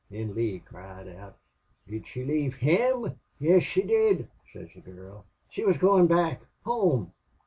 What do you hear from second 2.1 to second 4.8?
leave HIM?' "'Yes, she did,' sez